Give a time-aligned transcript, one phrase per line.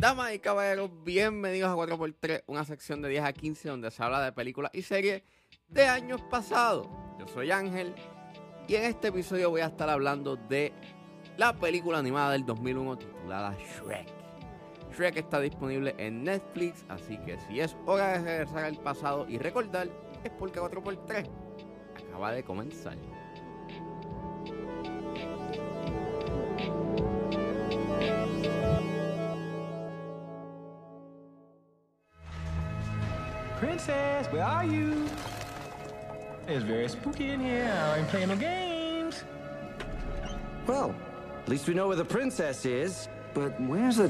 [0.00, 4.22] Damas y caballeros, bienvenidos a 4x3, una sección de 10 a 15 donde se habla
[4.22, 5.22] de películas y series
[5.68, 6.88] de años pasados.
[7.18, 7.94] Yo soy Ángel
[8.66, 10.72] y en este episodio voy a estar hablando de
[11.36, 14.08] la película animada del 2001 titulada Shrek.
[14.96, 19.36] Shrek está disponible en Netflix, así que si es hora de regresar al pasado y
[19.36, 19.86] recordar,
[20.24, 21.28] es porque 4x3
[22.08, 22.96] acaba de comenzar.
[33.60, 35.06] Princess, where are you?
[36.48, 37.70] It's very spooky in here.
[37.70, 39.22] I ain't playing no games.
[40.66, 40.94] Well,
[41.42, 43.06] at least we know where the princess is.
[43.34, 44.08] But where's the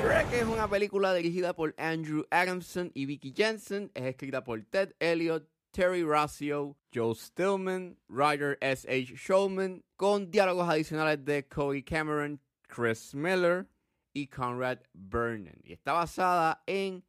[0.00, 3.90] Shrek es una película dirigida por Andrew Adamson y Vicky Jensen.
[3.92, 9.16] Es escrita por Ted Elliott, Terry Rossio, Joe Stillman, Roger S.H.
[9.16, 13.66] Shulman, con diálogos adicionales de Cody Cameron, Chris Miller
[14.14, 15.60] y Conrad Vernon.
[15.64, 17.02] Y está basada en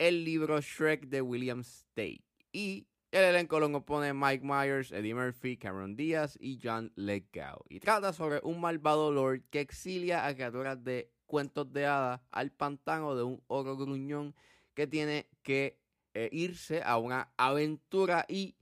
[0.00, 2.24] el libro Shrek de William Stake.
[2.52, 7.62] Y el elenco lo compone Mike Myers, Eddie Murphy, Cameron Díaz y John Lithgow.
[7.68, 12.50] Y trata sobre un malvado lord que exilia a criaturas de cuentos de hadas al
[12.50, 14.34] pantano de un oro gruñón
[14.72, 15.78] que tiene que
[16.14, 18.56] eh, irse a una aventura y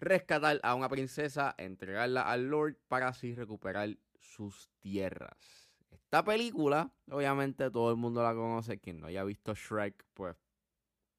[0.00, 5.72] rescatar a una princesa, entregarla al lord para así recuperar sus tierras.
[5.90, 8.78] Esta película, obviamente todo el mundo la conoce.
[8.78, 10.36] Quien no haya visto Shrek, pues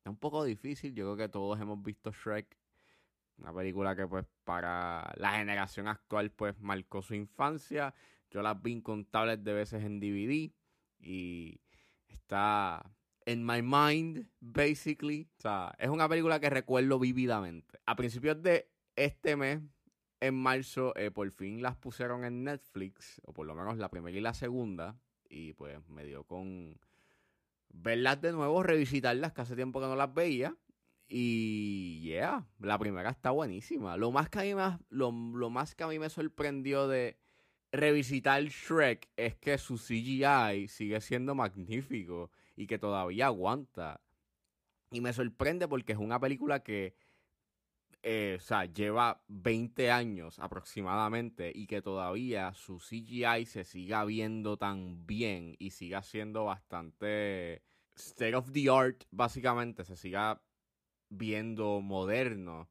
[0.04, 0.94] es un poco difícil.
[0.94, 2.58] Yo creo que todos hemos visto Shrek.
[3.38, 7.94] Una película que pues para la generación actual pues marcó su infancia.
[8.30, 10.52] Yo la vi incontables de veces en DVD
[11.00, 11.62] y
[12.08, 12.84] está
[13.26, 15.30] en my mind, basically.
[15.38, 17.80] O sea, es una película que recuerdo vívidamente.
[17.86, 19.62] A principios de este mes,
[20.20, 24.18] en marzo, eh, por fin las pusieron en Netflix, o por lo menos la primera
[24.18, 26.78] y la segunda, y pues me dio con
[27.70, 30.56] verlas de nuevo, revisitarlas, que hace tiempo que no las veía.
[31.08, 33.98] Y yeah, la primera está buenísima.
[33.98, 37.18] Lo más que a mí, más, lo, lo más que a mí me sorprendió de
[37.72, 44.02] revisitar Shrek es que su CGI sigue siendo magnífico y que todavía aguanta.
[44.92, 46.96] Y me sorprende porque es una película que
[48.02, 54.58] eh, o sea, lleva 20 años aproximadamente y que todavía su CGI se siga viendo
[54.58, 57.62] tan bien y siga siendo bastante
[57.96, 60.42] state of the art, básicamente, se siga
[61.10, 62.70] viendo moderno,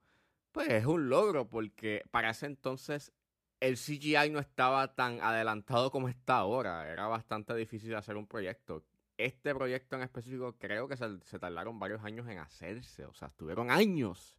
[0.52, 3.12] pues es un logro porque para ese entonces
[3.60, 8.84] el CGI no estaba tan adelantado como está ahora, era bastante difícil hacer un proyecto.
[9.18, 13.28] Este proyecto en específico creo que se, se tardaron varios años en hacerse, o sea,
[13.28, 14.38] estuvieron años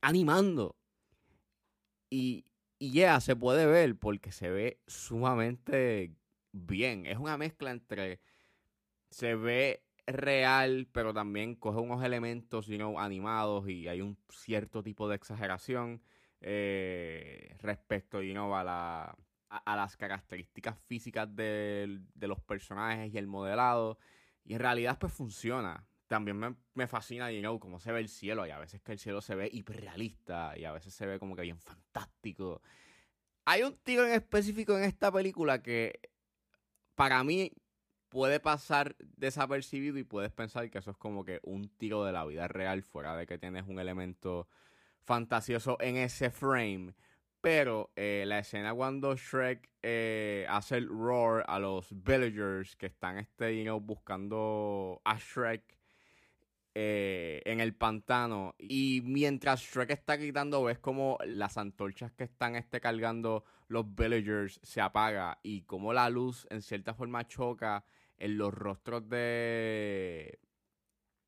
[0.00, 0.76] animando.
[2.10, 2.44] Y,
[2.78, 6.14] y ya se puede ver porque se ve sumamente
[6.52, 7.06] bien.
[7.06, 8.20] Es una mezcla entre.
[9.10, 14.82] Se ve real, pero también coge unos elementos you know, animados y hay un cierto
[14.82, 16.02] tipo de exageración
[16.40, 19.16] eh, respecto you know, a, la,
[19.50, 23.98] a, a, las características físicas de, de los personajes y el modelado.
[24.44, 28.08] Y en realidad, pues funciona también me, me, fascina, you know, cómo se ve el
[28.08, 28.44] cielo.
[28.44, 31.36] Y a veces que el cielo se ve hiperrealista y a veces se ve como
[31.36, 32.62] que bien fantástico.
[33.44, 36.00] Hay un tiro en específico en esta película que
[36.96, 37.52] para mí
[38.08, 42.26] puede pasar desapercibido y puedes pensar que eso es como que un tiro de la
[42.26, 44.48] vida real fuera de que tienes un elemento
[45.02, 46.96] fantasioso en ese frame.
[47.40, 53.16] Pero eh, la escena cuando Shrek eh, hace el roar a los villagers que están
[53.16, 55.79] este, you buscando a Shrek
[56.74, 58.54] eh, en el pantano.
[58.58, 64.60] Y mientras Shrek está gritando, ves como las antorchas que están este, cargando los villagers
[64.62, 67.84] se apaga y como la luz en cierta forma choca
[68.18, 70.40] en los rostros de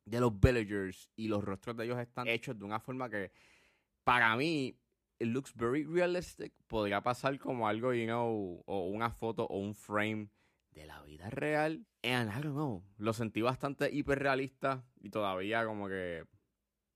[0.05, 3.31] de los villagers y los rostros de ellos están hechos de una forma que
[4.03, 4.77] para mí
[5.21, 9.77] it looks very realistic podría pasar como algo you know o una foto o un
[9.77, 10.29] frame
[10.73, 11.87] de la vida real.
[12.03, 12.83] And I.
[12.99, 16.25] Lo sentí bastante hiperrealista y todavía como que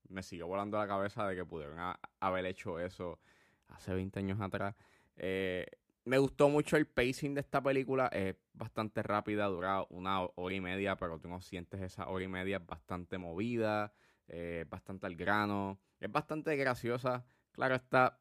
[0.09, 1.77] me sigue volando la cabeza de que pudieron
[2.19, 3.19] haber hecho eso
[3.67, 4.75] hace 20 años atrás.
[5.15, 5.65] Eh,
[6.05, 8.07] me gustó mucho el pacing de esta película.
[8.07, 12.29] Es bastante rápida, dura una hora y media, pero tú no sientes esa hora y
[12.29, 12.59] media.
[12.59, 13.93] Bastante movida,
[14.27, 15.79] eh, bastante al grano.
[15.99, 17.25] Es bastante graciosa.
[17.51, 18.19] Claro está,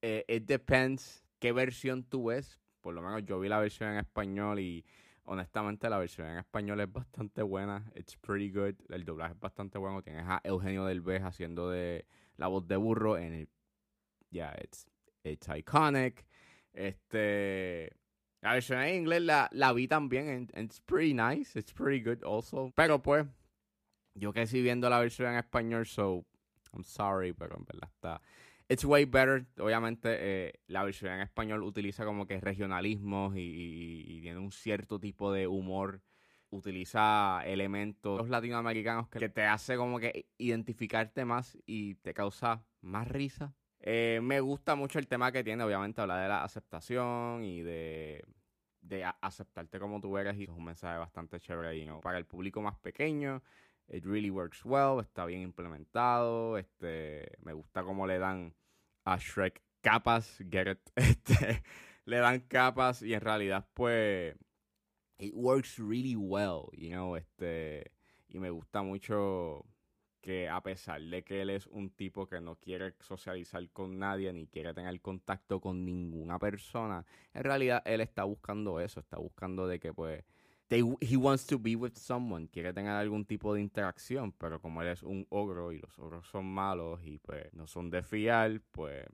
[0.00, 3.98] eh, it depends qué versión tú ves, por lo menos yo vi la versión en
[3.98, 4.84] español y
[5.24, 7.90] honestamente la versión en español es bastante buena.
[7.94, 8.74] It's pretty good.
[8.88, 10.02] El doblaje es bastante bueno.
[10.02, 12.06] Tienes a Eugenio Delvez haciendo de
[12.36, 13.48] la voz de burro en el...
[14.30, 14.86] Yeah, it's,
[15.24, 16.24] it's iconic.
[16.72, 17.96] Este...
[18.42, 20.48] La versión en inglés la, la vi también.
[20.56, 21.58] It's pretty nice.
[21.58, 22.72] It's pretty good also.
[22.74, 23.26] Pero pues,
[24.14, 26.24] yo sí viendo la versión en español, so
[26.72, 28.22] I'm sorry, pero en verdad está.
[28.70, 29.46] It's way better.
[29.58, 34.52] Obviamente, eh, la versión en español utiliza como que regionalismos y, y- y tiene un
[34.52, 36.02] cierto tipo de humor.
[36.50, 43.54] Utiliza elementos latinoamericanos que te hace como que identificarte más y te causa más risa.
[43.80, 48.24] Eh, me gusta mucho el tema que tiene, obviamente, habla de la aceptación y de,
[48.82, 50.36] de aceptarte como tú eres.
[50.38, 51.76] Y es un mensaje bastante chévere.
[51.76, 52.00] you know.
[52.00, 53.42] Para el público más pequeño,
[53.88, 56.56] it really works well, está bien implementado.
[56.56, 58.54] Este, me gusta cómo le dan
[59.04, 61.62] a Shrek capas, it, este,
[62.04, 64.36] le dan capas y en realidad pues
[65.18, 67.92] it works really well, you know, este,
[68.28, 69.64] y me gusta mucho
[70.20, 74.32] que a pesar de que él es un tipo que no quiere socializar con nadie
[74.32, 79.66] ni quiere tener contacto con ninguna persona, en realidad él está buscando eso, está buscando
[79.66, 80.24] de que pues
[80.70, 84.88] he wants to be with someone, quiere tener algún tipo de interacción, pero como él
[84.88, 89.04] es un ogro y los ogros son malos y pues no son de fiar, pues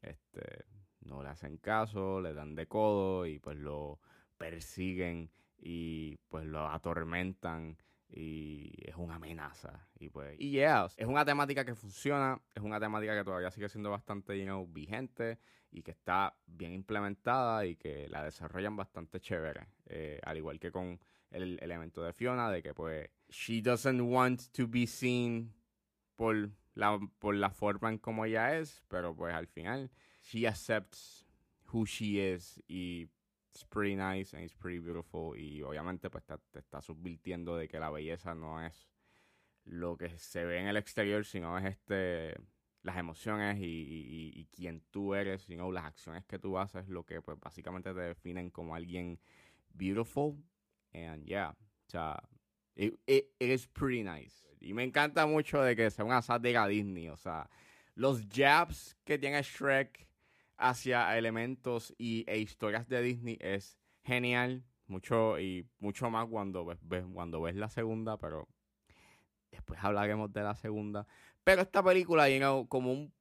[0.00, 0.64] este
[1.02, 4.00] no le hacen caso, le dan de codo y pues lo
[4.38, 7.76] persiguen y pues lo atormentan
[8.16, 12.78] y es una amenaza y pues y yeah, es una temática que funciona, es una
[12.78, 15.40] temática que todavía sigue siendo bastante you know, vigente
[15.72, 20.70] y que está bien implementada y que la desarrollan bastante chévere, Eh, al igual que
[20.70, 21.00] con
[21.30, 25.52] el elemento de Fiona de que pues she doesn't want to be seen
[26.14, 29.90] por la, por la forma en como ella es, pero pues al final
[30.22, 31.26] she accepts
[31.72, 33.08] who she is y
[33.54, 37.78] it's pretty nice and it's pretty beautiful y obviamente pues te, está subvirtiendo de que
[37.78, 38.88] la belleza no es
[39.64, 42.34] lo que se ve en el exterior, sino es este
[42.82, 47.22] las emociones y, y, quién tú eres, sino las acciones que tú haces, lo que
[47.22, 49.18] pues básicamente te definen como alguien
[49.72, 50.36] beautiful
[50.92, 52.22] and yeah, o sea,
[52.74, 54.44] it, it- it is pretty nice.
[54.60, 57.48] Y me encanta mucho de que sea una sátira Disney, o sea,
[57.94, 60.06] los jabs que tiene Shrek
[60.64, 66.78] hacia elementos y, e historias de Disney es genial, mucho y mucho más cuando ves,
[67.12, 68.48] cuando ves la segunda, pero
[69.50, 71.06] después hablaremos de la segunda.
[71.44, 73.12] Pero esta película, you know, como un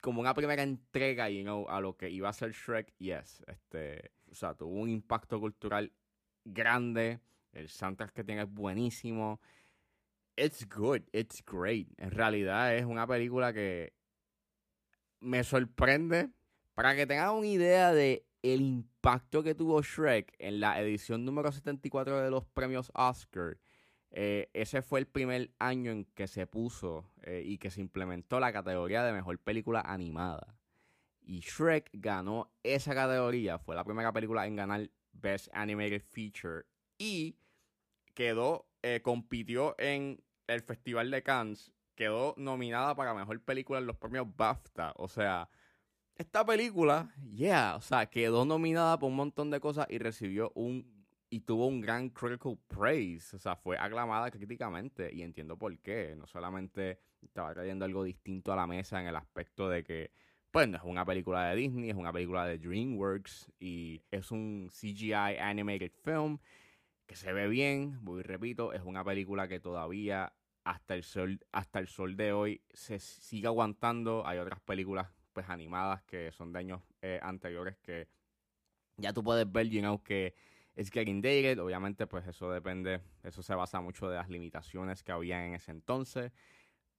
[0.00, 4.34] como una primera entrega, you a lo que iba a ser Shrek, yes, este, o
[4.34, 5.92] sea, tuvo un impacto cultural
[6.44, 7.20] grande,
[7.52, 9.40] el soundtrack que tiene es buenísimo.
[10.36, 11.88] It's good, it's great.
[11.96, 13.92] En realidad es una película que
[15.20, 16.30] me sorprende.
[16.78, 21.50] Para que tengan una idea de el impacto que tuvo Shrek en la edición número
[21.50, 23.58] 74 de los premios Oscar,
[24.12, 28.38] eh, ese fue el primer año en que se puso eh, y que se implementó
[28.38, 30.56] la categoría de mejor película animada.
[31.20, 36.64] Y Shrek ganó esa categoría, fue la primera película en ganar Best Animated Feature
[36.96, 37.40] y
[38.14, 43.96] quedó, eh, compitió en el Festival de Cannes, quedó nominada para mejor película en los
[43.96, 44.92] premios BAFTA.
[44.94, 45.48] O sea,
[46.18, 50.98] esta película, yeah, o sea, quedó nominada por un montón de cosas y recibió un
[51.30, 56.14] y tuvo un gran critical praise, o sea, fue aclamada críticamente y entiendo por qué,
[56.16, 60.10] no solamente estaba trayendo algo distinto a la mesa en el aspecto de que
[60.50, 64.70] pues no es una película de Disney, es una película de DreamWorks y es un
[64.70, 66.38] CGI animated film
[67.06, 70.32] que se ve bien, voy repito, es una película que todavía
[70.64, 74.26] hasta el sol, hasta el sol de hoy se sigue aguantando.
[74.26, 78.08] Hay otras películas pues animadas que son de años eh, anteriores que
[78.96, 80.34] ya tú puedes ver, you know, que
[80.74, 81.60] es getting dated.
[81.60, 85.70] Obviamente, pues eso depende, eso se basa mucho de las limitaciones que había en ese
[85.70, 86.32] entonces.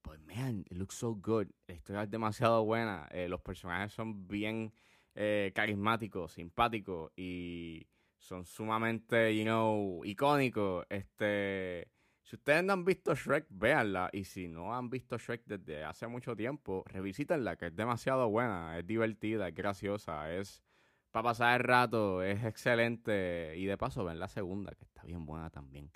[0.02, 1.48] But man, it looks so good.
[1.66, 3.06] La historia es demasiado buena.
[3.10, 4.72] eh, los personajes son bien
[5.14, 10.86] eh, carismáticos, simpáticos y son sumamente, you know, icónicos.
[10.88, 11.88] Este,
[12.30, 14.08] si ustedes no han visto Shrek, véanla.
[14.12, 18.78] Y si no han visto Shrek desde hace mucho tiempo, revisítenla, que es demasiado buena,
[18.78, 20.62] es divertida, es graciosa, es
[21.10, 23.54] para pasar el rato, es excelente.
[23.56, 25.90] Y de paso, ven la segunda, que está bien buena también.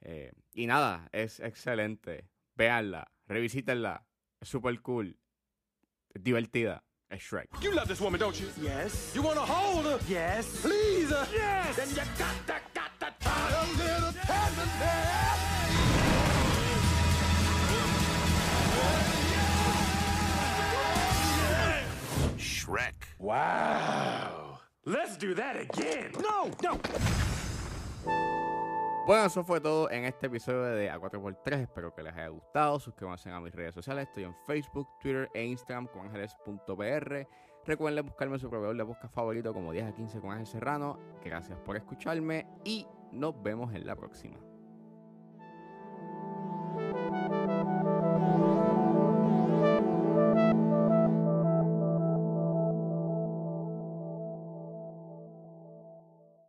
[0.00, 2.28] Eh, y nada, es excelente.
[2.56, 4.04] Véanla, revisítenla,
[4.40, 5.16] es super cool,
[6.12, 6.84] es divertida.
[7.08, 7.48] Es Shrek.
[7.60, 8.48] You love this woman, don't you?
[8.60, 9.14] Yes.
[9.14, 10.00] You wanna hold her?
[10.08, 10.60] Yes.
[10.60, 11.26] Please her?
[11.32, 11.76] Yes.
[11.76, 15.17] Then you got to, got to try a little tenderness.
[22.68, 23.16] Shrek.
[23.18, 24.58] Wow.
[24.84, 26.12] Let's do that again.
[26.20, 26.78] No, no.
[29.06, 31.62] Bueno, eso fue todo en este episodio de A4x3.
[31.62, 32.78] Espero que les haya gustado.
[32.78, 34.06] Suscríbanse a mis redes sociales.
[34.08, 37.26] Estoy en Facebook, Twitter e Instagram con ángeles.pr.
[37.64, 40.98] Recuerden buscarme en su proveedor de podcast favorito como 10 a 15 con Ángel Serrano.
[41.24, 44.47] Gracias por escucharme y nos vemos en la próxima.